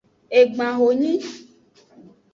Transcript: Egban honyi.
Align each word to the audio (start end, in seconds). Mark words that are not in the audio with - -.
Egban 0.39 0.73
honyi. 0.73 1.15